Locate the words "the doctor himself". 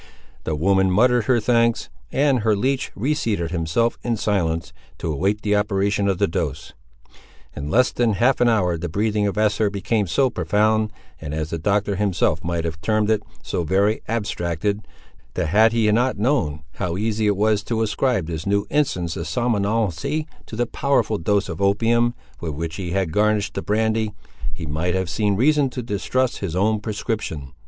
11.51-12.43